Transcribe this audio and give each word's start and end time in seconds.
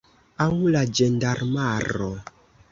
Aŭ 0.45 0.55
la 0.75 0.81
ĝendarmaro. 1.01 2.11